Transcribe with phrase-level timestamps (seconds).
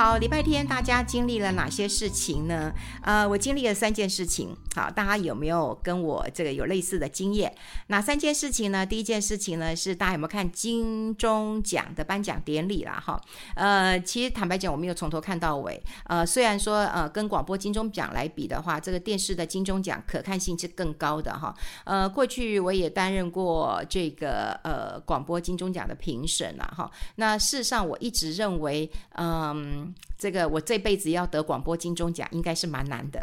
[0.00, 2.72] 好，礼拜天大家经历了哪些事情呢？
[3.02, 4.56] 呃，我经历了三件事情。
[4.74, 7.54] 好，大家有没有跟我这个有类似的经验？
[7.88, 8.86] 哪三件事情呢？
[8.86, 12.98] 第一件事情呢，是大家有没有看金钟奖的颁奖典礼啦？
[13.04, 13.20] 哈，
[13.54, 15.78] 呃，其实坦白讲，我没有从头看到尾。
[16.04, 21.54] 呃，虽然说呃，跟广播金钟奖来比的话，这个电视的金钟奖可看性是更高的哈。
[21.84, 26.64] 呃，过去我也担任过这个呃广播金钟奖的评审啦。
[26.74, 26.90] 哈。
[27.16, 29.89] 那事实上，我一直认为，嗯。
[30.18, 33.22] 这个我这辈子要得广播金钟奖，应该是蛮难的。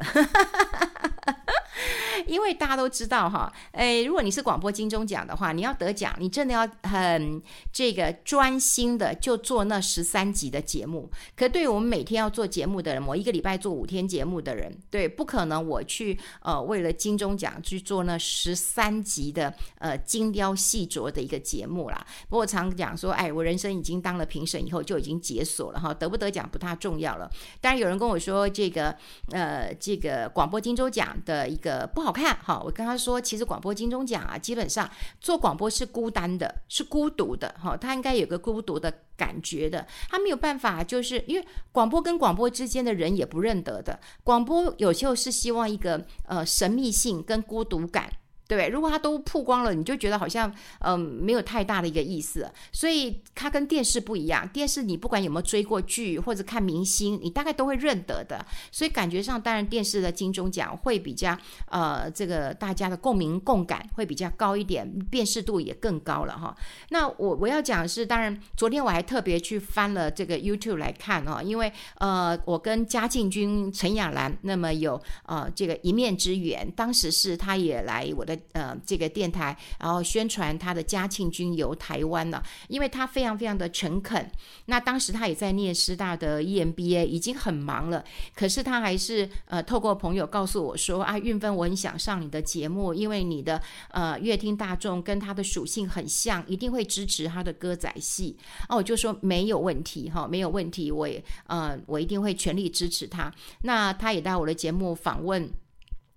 [2.27, 7.41] 因为大家都知道哈，诶，如果你是广播金钟奖的话，你要得奖，你真的要很
[7.71, 11.09] 这个专心的就做那十三集的节目。
[11.35, 22.05] 可对于我们每天要做节目的人，我一个礼拜做五天节目的人，对，不可能我去呃为了金钟奖去做那十三集的呃精雕细琢的一个节目啦。
[22.27, 27.29] 不过我常讲说，哎，我人生已经当了评审以后就已经解锁了哈，得不得奖不太重要了。
[27.61, 28.93] 当然有人跟我说这个
[29.31, 32.16] 呃这个广播金钟奖的一个不好。
[32.17, 34.89] 看哈，我跟他说，其实广播金钟奖啊，基本上
[35.21, 48.11] 做广播是孤单的，是孤独的哈，他应该有个孤独的感觉的，他没有办法，就是因为广播跟广播之间的人也不认得的，广播有时候是希望一个呃神秘性跟孤独感。
[48.47, 54.47] 对，如果他都曝光了，你就觉得好像嗯、没有太大的一个意思，所以它跟电视不一样。
[54.47, 58.45] 电视你不管有没有追过剧或者看明星，你大概都会认得的。
[58.71, 61.37] 所以感觉上，当然电视的金钟奖会比较
[61.69, 66.55] 呃这个大家的共鸣共感会比较高一点，辨识度也更高了哈。
[66.89, 78.36] 那我我要讲的是，当然昨天我还特别去翻了这个 YouTube 来看哈，因为呃我跟嘉靖君陈雅兰那么有呃这个一面之缘，当时是他也来我的。
[78.51, 84.29] 呃，这个电台，然后宣传他的嘉庆君游台湾了，因为他非常非常的诚恳。
[84.65, 88.03] 那当时他也在念师大的 EMBA，已经很忙了，
[88.35, 98.37] 可是他还是呃透过朋友告诉我说啊，运芬，我很想上你的节目，因为你的呃乐听大众跟他的属性很像，一定会支持他的歌仔戏。
[98.69, 103.33] 哦、我就说没有问题哈，没有问题，我也呃我一定会全力支持他。
[103.61, 105.49] 那他也到我的节目访问。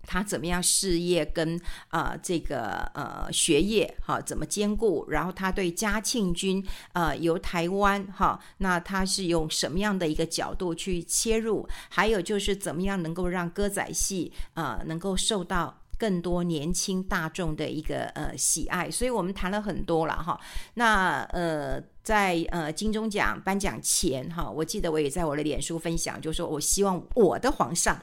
[0.06, 1.56] 他怎么样事业跟
[1.88, 5.06] 啊、呃、这个呃学业哈怎么兼顾？
[5.10, 11.68] 然后他对嘉庆君呃由台湾哈，那他是用什么样的一个角度去切入？
[11.88, 18.90] 还有就是怎么样能够让歌仔戏啊、能够受到更多年轻大众的一个呃喜爱？
[18.90, 20.40] 所以我们谈了很多了哈。
[20.74, 28.00] 那呃在呃金钟奖颁奖前哈，我记得我也在我的脸书分享，就说我希望我的皇上。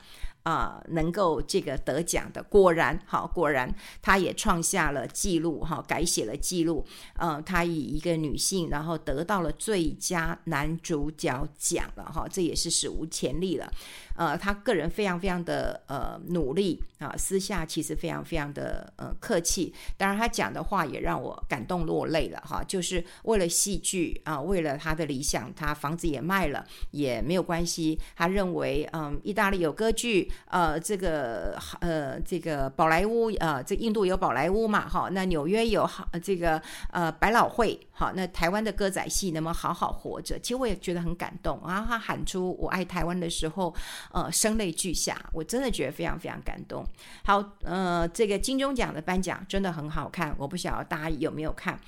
[0.48, 3.70] 啊、能够这个得奖的，果然好，果然
[4.02, 6.86] 他也创下了记录哈，改写了记录。
[7.18, 13.70] 呃，他以一个女性，然后得到了最佳男主角奖了哈，这也是史无前例了。
[14.18, 19.72] 呃，他个人非常非常的呃努力啊，私下其实非常非常的呃客气。
[19.96, 22.64] 当然，他讲的话也让我感动落泪了哈。
[22.68, 28.00] 就是为了戏剧啊，为了他的理想，他房子也卖了也没有关系。
[28.16, 36.60] 他认为，嗯，意大利有歌剧，呃，这个呃这个宝莱坞，呃，这印度有宝莱坞嘛，哈，那纽约有好这个
[36.92, 40.38] 呃百老汇，好，那台湾的歌仔戏能不能好好活着？
[40.40, 41.88] 其实我也觉得很感动然后。
[41.88, 43.74] 他喊出“我爱台湾”的时候。
[44.12, 46.86] 呃，声泪俱下，我真的觉得非常非常感动。
[47.24, 51.80] 好，呃，这个金钟奖的颁奖真的很好看，我不晓得大家有没有看。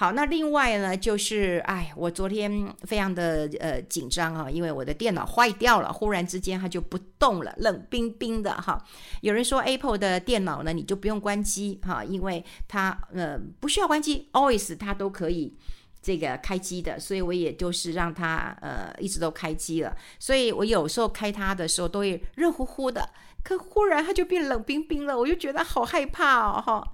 [0.00, 8.82] 好，那另外呢，就是，哎，我昨天非常的呃紧张啊，因为我的电脑坏掉了，忽然之间它就不动了，冷冰冰的哈。
[9.20, 15.54] 有人说 Apple 的电脑呢，你就不用关机哈，因为它呃不需要关机，Always 它都可以。
[16.02, 23.06] 这个开机的，所以我也就是让它呃一直都开机了，所以我有时候开它的时候都会热乎乎的，
[23.44, 26.92] 可忽然它就变冷冰冰了，我就觉得好害怕哦哈，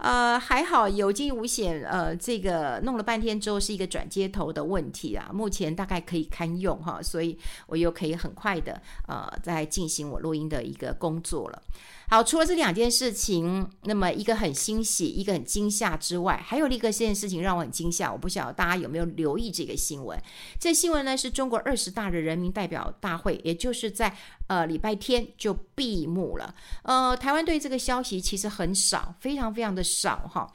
[0.00, 11.62] 呃还好有惊无险，呃这个弄了半天之后是一个转接头的问题啊，目前大概可以堪用哈，所以我又可以很快的呃在进行我录音的一个工作了。
[12.10, 18.10] 好，除了这两件事情，那么一个很欣喜，一个很惊吓之外，还有另一个件事情让我很惊吓。
[18.10, 20.20] 我不晓得大家有没有留意这个新闻？
[20.58, 24.12] 这新闻呢是中国二十大的人民代表大会，也就是在
[24.48, 26.52] 呃礼拜天就闭幕了。
[26.82, 30.52] 呃，台湾对这个消息其实很少，非常非常的少哈。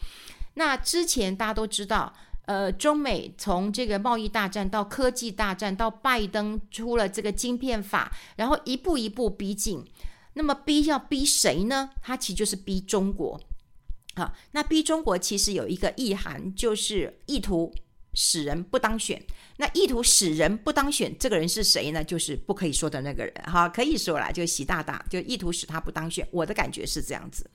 [0.56, 2.14] 那之前大家都知道，
[2.48, 9.86] 呃，中美从这个贸易大战到科技大战，到拜登出了这个晶片法，然后一步一步逼近。
[10.36, 11.90] 那么逼要逼谁呢？
[12.02, 13.42] 他其实就是逼中国。
[14.16, 17.74] 好，那逼中国其实有一个意涵，就是意图
[18.14, 19.22] 使人不当选。
[19.58, 22.04] 那意图使人不当选，这个人是谁呢？
[22.04, 23.34] 就是不可以说的那个人。
[23.46, 26.28] 哈，可以说啦，就习大大，就意图使他不当选。
[26.32, 27.50] 我的感觉是这样子。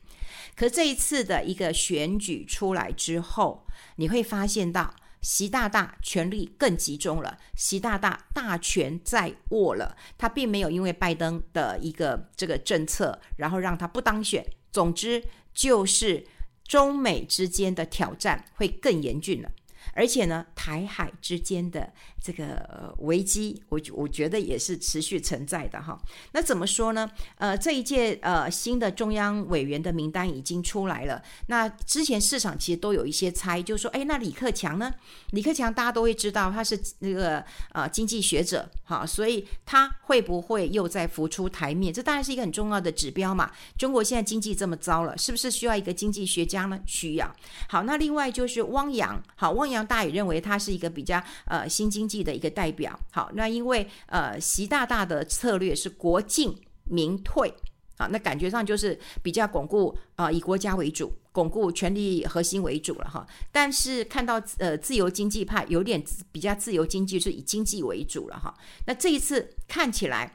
[0.57, 3.67] 可这一次的一个选举出来之后，
[3.97, 9.97] 你会发现到习大大权力更集中了，习大大大权在握了。
[10.17, 14.45] 他并没有因为拜登的一个这个政策，然后让他不当选。
[14.73, 16.27] 总之就是
[16.65, 19.51] 中美之间的挑战会更严峻了。
[19.95, 21.93] 而且呢，台海之间的
[22.23, 26.01] 这个危机，我我觉得也是持续存在的哈。
[26.33, 27.11] 那怎么说呢？
[27.37, 31.23] 呃，这一届呃新的中央委员的名单已经出来了。
[31.47, 34.93] 那之前市场其实都有一些猜，就是说，哎，那李克强呢？
[35.31, 41.93] 李克强大家都会知道他是那个呃经济学者，哈，所以他会不会又再浮出台面？
[41.93, 43.51] 这当然是一个很重要的指标嘛。
[43.79, 46.81] 中国现在经济这么糟了，是不是需要一个经济学家呢？
[46.87, 47.35] 需要。
[47.69, 49.87] 好，那另外就是汪洋，好，汪洋。
[49.87, 52.99] 大家也认为他是一个比较呃新经济的一个代表。
[53.11, 57.53] 好，那因为呃习大大的策略是国进民退
[57.97, 63.27] 啊，那感觉上就是比较巩固啊、以国家为主，巩固权力核心为主了哈。
[63.53, 66.03] 但是看到呃自由经济派有点
[66.33, 68.55] 比较自由经济是以经济为主了哈。
[68.87, 70.31] 那这一次看起来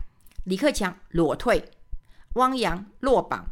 [0.45, 1.63] 李克强裸退，
[2.35, 3.47] 汪洋落榜，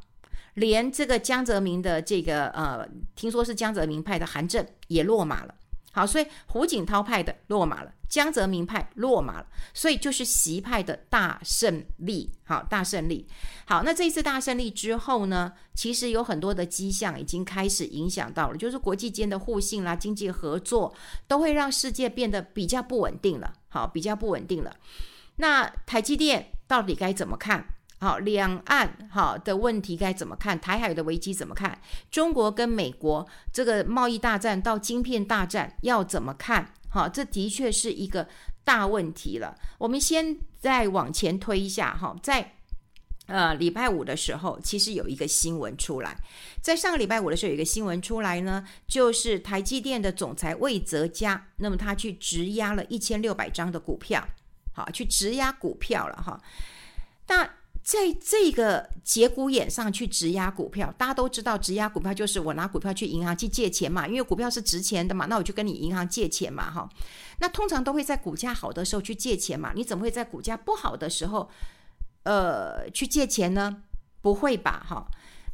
[0.53, 5.55] 连这个江泽民的这个呃听说是江泽民派的韩正也落马了。
[5.95, 12.31] 好，所以胡锦涛派的落马了，江泽民派落马了，所以就是习派的大胜利。
[12.45, 13.27] 好，大胜利。
[13.65, 20.91] 好，那这一次大胜利之后呢，其实有很多的迹象已经开始影响到了，就是国际间的互信啦、经济合作，
[21.27, 23.53] 都会让世界变得比较不稳定了。
[23.69, 24.75] 好，比较不稳定了。
[25.35, 27.65] 那台积电到底该怎么看？
[28.03, 30.59] 好，两岸好的问题该怎么看？
[30.59, 31.79] 台海的危机怎么看？
[32.11, 36.69] 中国跟美国这个贸易大战到晶片大战要怎么看？
[36.89, 38.27] 好，这的确是一个
[38.65, 39.55] 大问题了。
[39.77, 42.55] 我们先再往前推一下哈，在
[43.27, 46.13] 呃礼拜五的时候，其实有一个新闻出来，
[46.61, 54.27] 在上个礼拜五的时候有一个新闻出来呢，就是台积电的总裁魏哲家，那么他去质押了一千六百张的股票，
[54.73, 56.37] 好，去质押股票了哈，
[57.29, 57.49] 那。
[57.83, 66.89] 在这个节骨眼上去质押股票，大家都知道，质押股票就是我拿股票去银行去借钱嘛，因为股票是值钱的嘛，那我就跟你银行借钱嘛，哈。
[67.39, 71.49] 那通常都会在股价好的时候去借钱嘛，你怎么会在股价不好的时候，
[72.23, 73.83] 呃，去借钱呢？
[74.21, 75.05] 不会吧，哈。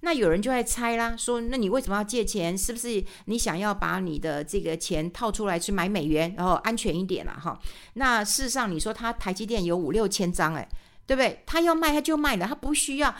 [0.01, 2.55] 那有人就在猜啦，说那你为什么要借钱？
[2.55, 7.59] 是不是你想要把你的这个钱套出来去买美元，然后安全一点了，哈？
[7.93, 10.69] 那事实上，你说他台积电有五六千张，哎。
[11.09, 11.41] 对不对？
[11.43, 13.15] 他要卖他就卖了，他不需要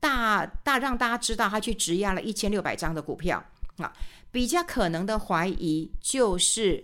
[0.00, 3.44] 大大让大家知道他去质押了一千六百张的股票
[3.76, 3.92] 啊。
[4.32, 6.82] 比较可能的怀疑就是，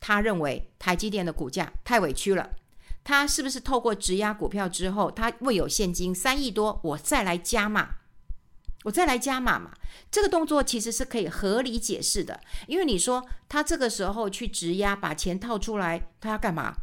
[0.00, 2.50] 他认为台积电的股价太委屈了，
[3.04, 7.90] 他是不是透过质押股票之后，他未有现金三亿多，我再来加码，
[8.82, 9.70] 我再来加码嘛？
[10.10, 16.74] 这个动作其实是可以合理解释的，因为你说他这个时候去质押把钱套出来，他要干嘛？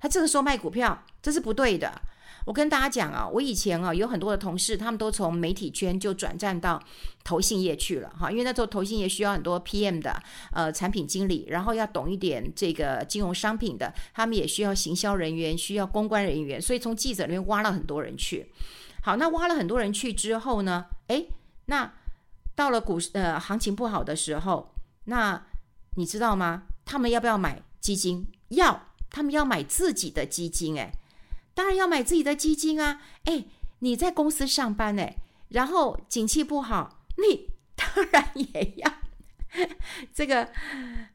[0.00, 2.02] 他这个时候卖股票，这是不对的。
[2.44, 6.82] 我跟大家讲啊，我以前啊有很多的同事，他们都从媒体圈就转战到
[7.22, 10.22] 投信业去了哈，因为那时候投信业需要很多 PM 的
[10.52, 18.50] 呃产品经理，然后要懂一点这个金融商品的，他们也需要行销人员，需要公关人员，所以从记者里面挖了很多人去。
[19.02, 21.28] 好，那挖了很多人去之后呢，诶，
[21.66, 21.92] 那
[22.54, 24.74] 到了股市呃行情不好的时候，
[25.04, 25.42] 那
[25.96, 26.64] 你知道吗？
[26.84, 28.26] 他们要不要买基金？
[28.48, 30.90] 要，他们要买自己的基金诶。
[31.54, 33.00] 当然要买自己的基金啊！
[33.24, 33.44] 哎，
[33.78, 35.16] 你在公司上班哎，
[35.48, 38.92] 然后景气不好，你当然也要
[40.12, 40.48] 这个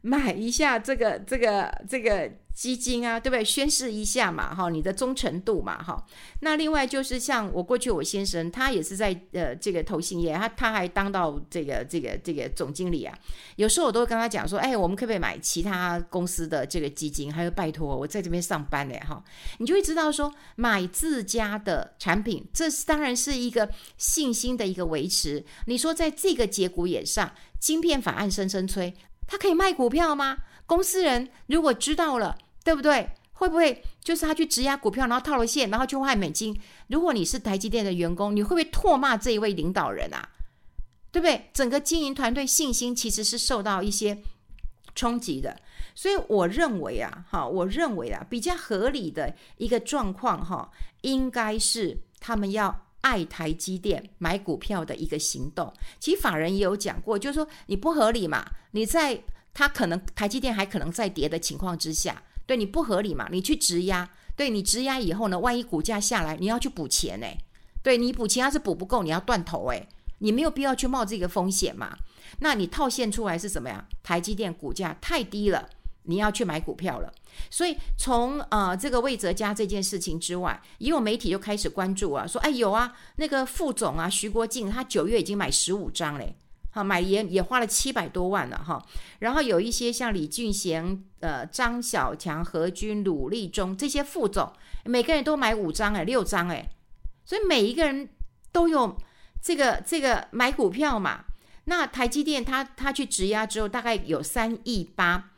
[0.02, 2.32] 买一下这个这个这个。
[2.52, 3.46] 基金啊，对不对？
[3.46, 6.06] 宣示一下嘛，哈，你的忠诚度嘛，哈。
[6.42, 13.18] 那另外就是像我过去我先生，他也是在呃这个投信业，他他还当到这个这个这个总经理啊。
[13.56, 17.34] 有时候我都会跟他讲说，哎，我们可不可以买其他公司的这个基金？
[17.34, 19.24] 还有拜托我在这边上班嘞，哈。
[19.60, 25.42] 你就会知道说，买自家的产品，这是当然是一个信心的一个维持。
[25.68, 28.94] 你说在这个节骨眼上，晶片法案声声催，
[29.28, 30.38] 他可以卖股票吗？
[30.66, 32.38] 公司人如果知道了。
[32.62, 33.10] 对不对？
[33.32, 36.56] 会不会就是他去质押股票，然后套了现，然后就换美金？
[36.88, 40.30] 如果你是台积电的员工，你会不会唾骂这一位领导人啊？
[41.10, 41.50] 对不对？
[41.52, 44.22] 整个经营团队信心其实是受到一些
[44.94, 45.58] 冲击的。
[45.96, 50.70] 所以我认为啊，哈，我认为啊，比较合理的一个状况哈，
[51.02, 55.74] 应该是他们要爱台积电买股票的一个行动。
[56.00, 59.22] 其实法人也有讲过，就是说你不合理嘛，你在
[59.54, 67.38] 他可能台积电还可能在跌的情况之下，对你不合理嘛，你去质押，对你质押以后呢，万一股价下来，你要去补钱哎，
[67.82, 69.88] 对你补钱要是补不够，你要断头哎，
[70.20, 71.98] 你没有必要去冒这个风险嘛。
[72.42, 73.88] 那你套现出来是什么呀？
[74.04, 75.68] 台积电股价太低了，
[76.10, 77.14] 你要去买股票了。
[77.50, 86.36] 所以从呃这个魏哲家这件事情之外，也有媒体就开始关注啊，说哎有啊，那个副总啊徐国进，他九月已经买十五张嘞，
[86.72, 88.84] 好买也也花了七百多万了哈。
[89.20, 94.52] 然后有一些像李俊贤、呃张小强、何军、鲁立忠这些副总，
[94.86, 96.70] 每个人都买五张哎，六张哎，
[97.24, 98.10] 所以每一个人
[98.52, 98.98] 都有
[99.42, 101.26] 这个这个买股票嘛。
[101.66, 105.29] 那台积电他他去质押之后，大概有三亿八，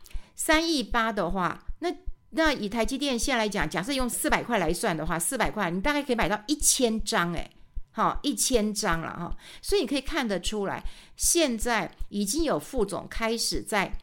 [0.43, 1.95] 三亿八的话，那
[2.31, 7.47] 那以台积电现在来讲，假设用四百块来算的话，四百块你大概可以买到一千张，哎，
[7.91, 10.83] 好一千张了哈，所以你可以看得出来，
[11.15, 13.93] 现在已经有副总开始在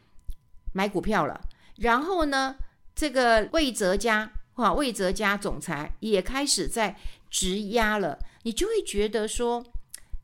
[0.72, 1.40] 买股票了，
[1.78, 2.54] 然后呢，
[2.94, 6.96] 这个魏哲家哈魏哲家总裁也开始在
[7.28, 9.64] 质押了，你就会觉得说，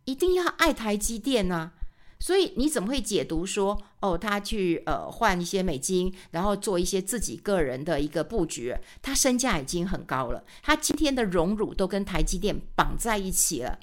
[0.05, 1.73] 一定要爱台积电呐。
[2.21, 8.75] 所以你怎么会解读说，哦，他去呃换一些美金，然后做一些自己个人的一个布局？
[9.03, 13.79] 他身价已经很高了，他今天的荣辱都跟台积电绑在一起了。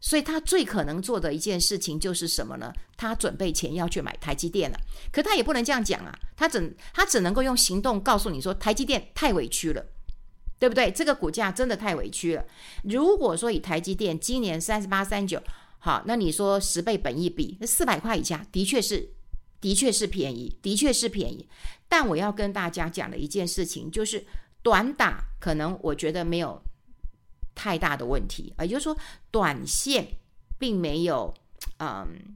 [0.00, 2.72] 所以他最可能做的一件事情就是什么呢？
[2.96, 4.78] 他准备钱要去买台积电了。
[5.10, 9.84] 可他也不能这样讲啊，他只他只能够用行动告诉你说，台积电太委屈了，
[10.58, 10.90] 对不对？
[10.90, 12.44] 这个股价真的太委屈了。
[12.84, 15.42] 如果说以台积电今年三十八、三十九。
[15.84, 19.06] 好，那你说十倍本益比，那四百块以下的确是，
[19.60, 21.46] 的确是便宜，的确是便宜。
[21.90, 24.24] 但我要跟大家讲的一件事情，就是
[24.62, 26.58] 短打可能我觉得没有
[27.54, 28.96] 太大的问题，也就是说
[29.30, 30.08] 短线
[30.58, 31.34] 并没有
[31.80, 32.34] 嗯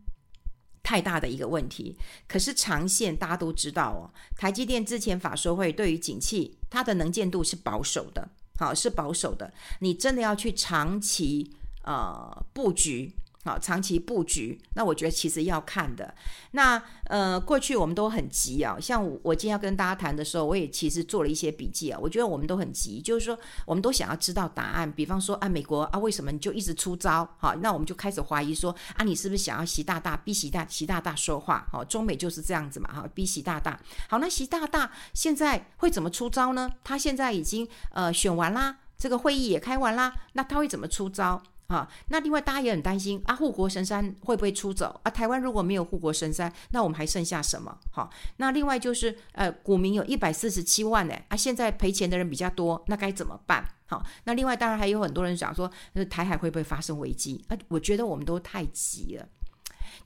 [0.82, 1.96] 太大的一个问题。
[2.26, 8.28] 可是长线大家都知道哦，台积电之前法说会对于景气它的能见度是保守的，
[8.58, 9.50] 好，是保守的。
[9.78, 11.50] 你真的要去长期
[11.84, 13.10] 呃布局。
[13.48, 16.14] 好，长期布局，那我觉得其实要看的。
[16.50, 21.98] 那呃，过去我们都很急啊，像我今天要跟大家谈的时候，我也其实做了一些笔记啊。
[21.98, 24.92] 我觉得我们都很急，就是说我们都想要知道答案。
[24.92, 27.26] 比方说啊，美国啊，为什么你就一直出招？
[27.38, 31.66] 好，那我们就开始怀疑说啊，你是不是想要习大大逼习大习大大说话？
[31.72, 33.80] 好，中美就是这样子嘛，哈，逼习大大。
[34.10, 36.70] 好，那习大大现在会怎么出招呢？
[36.84, 41.42] 他现在已经呃选完啦，这个会议也开完啦，那他会怎么出招？
[41.68, 45.10] 啊，那另外大家也很担心啊，护国神山会不会出走啊？
[45.10, 47.76] 台湾如果没有护国神山，那我们还剩下什么？
[47.92, 48.08] 好，
[48.38, 53.62] 那另外就是呃，股民有一百四十七万呢，啊，现在赔钱的人比较多，那该怎么办？
[53.87, 57.44] 好，那另外当然还有很多人想说，那台海会不会发生危机？
[57.48, 59.28] 啊，我觉得我们都太急了，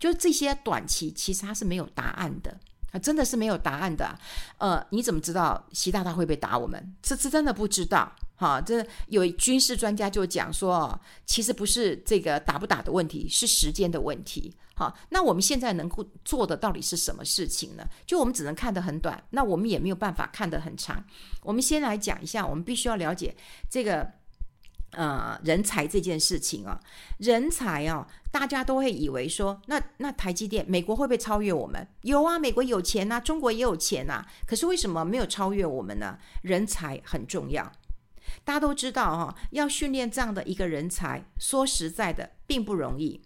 [0.00, 2.58] 就这些短期其实它是没有答案的。
[2.90, 4.18] 啊，真的是没有答案的。
[4.58, 6.94] 呃，你怎么知道习大大会不会打我们？
[7.00, 8.12] 这是真的不知道。
[8.42, 14.52] 哈，这有军事专家就讲说，其实不是这个打不打的问题，是时间的问题。
[14.74, 17.86] 好，那我们现在能够做的到底是什么事情呢？
[18.04, 21.04] 就我们只能看得很短，那我们也没有办法看得很长。
[21.42, 23.36] 我们先来讲一下，我们必须要了解
[23.70, 24.10] 这个。
[24.94, 26.78] 呃，人才这件事情啊，
[27.16, 31.88] 人才啊，大家都会以为说，那那台积电，美国会不会超越我们？
[32.02, 36.18] 有啊，美国有钱呐，中国也有钱呐，可是为什么没有超越我们呢？
[36.42, 37.72] 人才很重要，
[38.44, 43.20] 大家都知道哈，要训练这样的一个人才，说实在的，并不容易。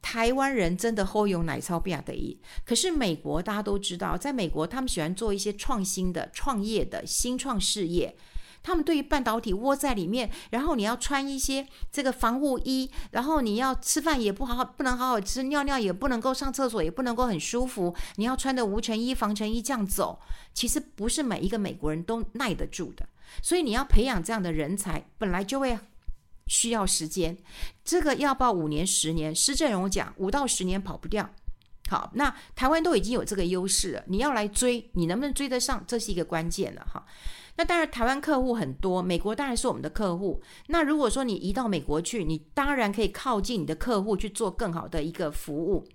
[0.00, 8.16] 台湾人真的好有奶超比亚的，可是美国大家都知道，在美国他们喜欢做一些创新的、创业的新创事业。
[8.64, 17.92] 他们对于半导体窝在里面，然后你要穿一些这个防护衣，然后你要吃饭也不好好，不能好好吃，尿尿也不能够上厕所，也不能够很舒服。
[18.16, 20.20] 你要穿的无尘衣、防尘衣这样走，
[20.54, 23.04] 其实不是每一个美国人都耐得住的。
[23.40, 25.78] 所以你要培养这样的人才，本来就会
[26.46, 27.36] 需要时间。
[27.84, 31.30] 这个要报五年、十年，施正荣讲五到十年跑不掉。
[31.88, 35.84] 好，那台湾都已经有这个优势了，你要来追，你能不能追得上？
[35.86, 37.04] 这是一个关键了哈。
[37.56, 40.42] 那当然，台湾客户很多，美国当然是我们的客户。
[40.68, 45.86] 那如果说你移到美国去，你当然可以靠近你的客户去做更好的一个服务。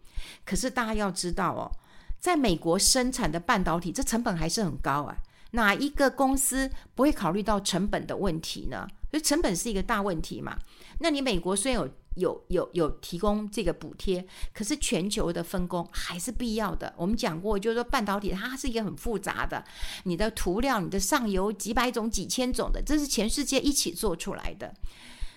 [0.45, 1.71] 可是大家要知道哦，
[2.19, 5.17] 在美国生产的半导体，这成本还是很高啊。
[5.51, 8.87] 哪一个公司不会考虑到成本的问题呢？
[9.11, 10.57] 所以成本是一个大问题嘛。
[10.99, 11.89] 那你美国虽然有。
[12.17, 16.91] 有有有提供这个补贴，可是全球的分工还是必要的。
[16.97, 19.63] 我们讲过，就是说半导体它是一个很复杂的，
[20.05, 24.73] 你的涂料、你的上游几百种、几千种的，这是全世界一起做出来的。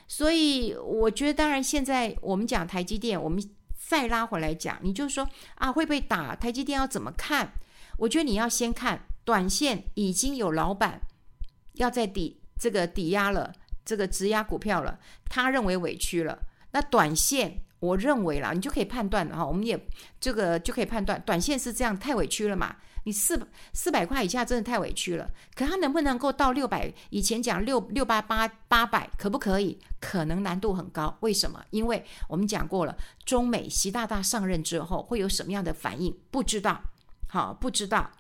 [0.09, 3.39] 所以我觉得，当然现在我们讲台积电，我们
[3.77, 7.53] 再拉回来讲，你就说啊，会不会打台积电要怎么看？
[7.99, 11.01] 我觉得你要先看短线已经有老板
[11.75, 13.53] 要在抵这个抵押了，
[13.85, 14.99] 这个质押股票了，
[15.29, 16.39] 他认为委屈了，
[16.73, 17.63] 那短线。
[17.81, 19.89] 我认为啦，你就可以判断哈，我们也
[20.21, 22.77] 这个就可以判断，短线是这样太委屈了嘛？
[23.05, 26.93] 你四四百块以下真的太委屈了，可它能不能够到六百？
[27.09, 29.79] 以前讲六六八八八百，可不可以？
[29.99, 31.17] 可能难度很高。
[31.21, 31.65] 为什么？
[31.71, 36.15] 因为我们讲过了，中美习大大上任之后会有什么样的反应？
[36.31, 36.83] 不知道，
[37.29, 38.11] 好，不知道。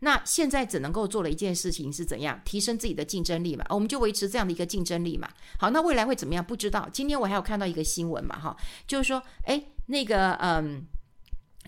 [0.00, 3.64] 那现在只能够做的一件事情是怎样提升自己的竞争力嘛？
[3.70, 5.28] 我们就维持这样的一个竞争力嘛。
[5.58, 6.44] 好，那未来会怎么样？
[6.44, 6.88] 不知道。
[6.92, 10.84] 今天我还有看到一个新闻嘛，哈，就是说，哎，那个，嗯，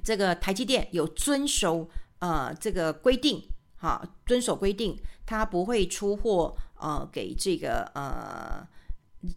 [0.05, 3.43] 这个台积电有遵守呃这个规定，
[3.79, 4.97] 哈，遵守规定，
[5.27, 8.65] 它不会出货呃给这个呃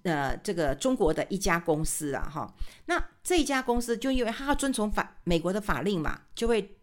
[0.04, 2.54] 呃这个中国的一家公司啊，哈。
[2.86, 6.78] 那这家公司就因为它要遵从法美国的法令嘛，就会。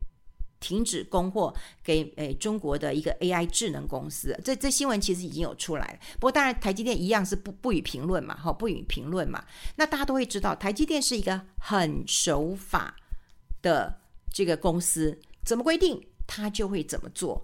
[0.61, 1.53] 停止供货
[1.83, 5.99] 给诶中国的一个 AI 智能公司，这这新闻其实已经有出来了。
[6.15, 9.43] 不过当然台积电一样是不不予评论嘛，哈，不予评论嘛。
[9.77, 12.95] 那大家都会知道，台积电是一个很守法
[13.63, 14.01] 的
[14.33, 17.43] 这个公司，怎么规定它就会怎么做。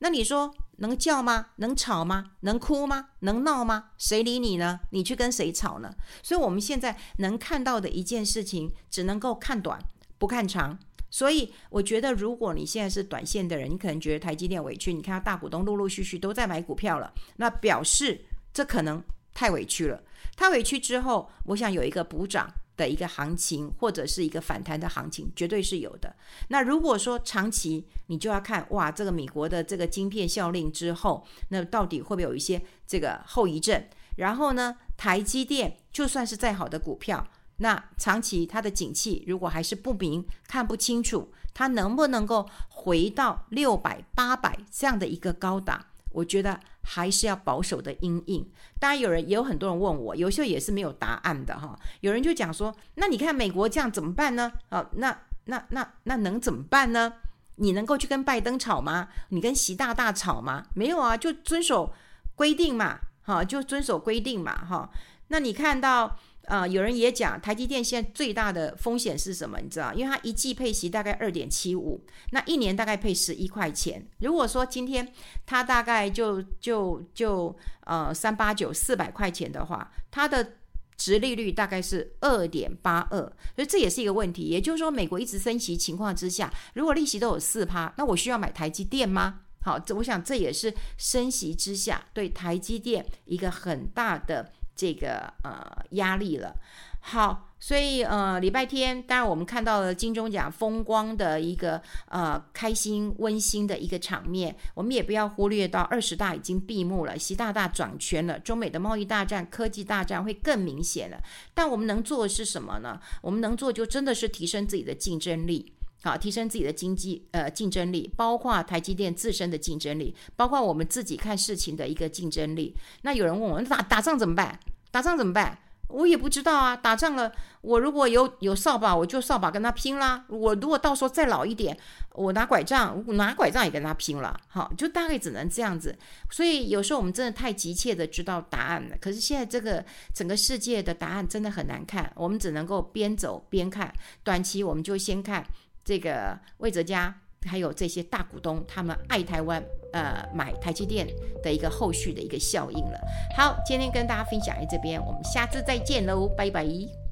[0.00, 1.48] 那你说能叫吗？
[1.56, 2.32] 能吵吗？
[2.40, 3.08] 能哭吗？
[3.20, 3.90] 能闹吗？
[3.98, 4.78] 谁理你呢？
[4.92, 5.92] 你去跟谁吵呢？
[6.22, 9.82] 所以我们现在能看到的一件事情，只能够看短，
[10.18, 10.78] 不看长。
[11.10, 14.92] 所以我觉得，如果你现在是短线的人，你可能觉得台积电委屈。
[14.92, 20.02] 你看到，大股东陆陆续续都在买股票了，那表示这可能太委屈了。
[20.36, 26.14] 太委屈之后，我想有一个补涨的一个行情，或者是一个反弹的行情，绝对是有的。
[26.48, 33.82] 那如果说长期，你就要看哇，这个美国的这个晶片效令之后，那到底会不会有一些这个后遗症？
[34.16, 37.26] 然后呢，台积电就算是再好的股票。
[37.58, 45.84] 那长期它的景气如果还是不明，看不清楚，它能不能够回到六百、八百这样的一个高档？
[46.10, 48.48] 我觉得还是要保守的阴影。
[48.78, 51.78] 当然，有人也有很多人问我，有时候也是没有答案的哈。
[52.00, 54.52] 有人就讲说，那你看美国这样怎么办呢？
[54.70, 55.16] 好，那
[55.46, 57.12] 那那那能怎么办呢？
[57.56, 59.08] 你能够去跟拜登吵吗？
[59.30, 60.64] 你跟习大大吵吗？
[60.74, 61.92] 没有啊，就遵守
[62.36, 64.88] 规定嘛，哈，就遵守规定嘛，哈。
[65.26, 66.16] 那你看到？
[66.48, 69.60] 啊、呃，有人也讲台积电现在最大的风险是什么？
[69.60, 74.04] 你知道，因为它一季配息大概二点七五，那一年大概配十一块钱。
[74.20, 75.06] 如果说今天
[75.44, 80.54] 它大概就就就呃三八九四百块钱的话，它的
[80.96, 83.20] 殖利率大概是二点八二，
[83.54, 84.44] 所以这也是一个问题。
[84.44, 89.40] 也就是说，美国一直升息情况之下，如果利息都有四趴，那我需要买台积电吗？
[89.60, 94.52] 好，这我想这也是升息之下对台积电一个很大的。
[94.78, 96.54] 这个呃压力了，
[97.00, 111.20] 好，所以呃礼拜天，当然我们看到了金钟奖风光的一个呃开心温馨的一个场面，我们也不要忽略到二十大已经闭幕了，习大大掌权了，中美的贸易大战、科技大战会更明显了。
[111.52, 113.00] 但我们能做的是什么呢？
[113.20, 115.72] 我们能做就真的是提升自己的竞争力。
[116.02, 122.74] 好，提升自己的经济呃竞争力，包括台积电自身的竞争力，包括我们自己看事情的一个竞争力。
[123.02, 124.58] 那有人问我，打打仗怎么办？
[124.90, 125.58] 打仗怎么办？
[125.88, 126.76] 我也不知道啊。
[126.76, 127.32] 打仗了，
[127.62, 130.24] 我如果有有扫把，我就扫把跟他拼啦。
[130.28, 131.76] 我如果到时候再老一点，
[132.12, 134.38] 我拿拐杖，我拿拐杖也跟他拼了。
[134.48, 135.96] 好，就大概只能这样子。
[136.30, 138.96] 所以有时候我们真的太急切的知道答案了。
[139.00, 139.84] 可是现在这个
[140.14, 143.92] 整个世界的答案真的很难看，我们只能够边走边看。
[144.22, 145.44] 短期我们就先看。
[145.88, 151.06] 这个魏哲家还有这些大股东，他们爱台湾，呃，买台积电
[151.42, 153.00] 的一个后续的一个效应了。
[153.34, 157.07] 好，今天跟大家分享在这边，我们下次再见喽，拜拜。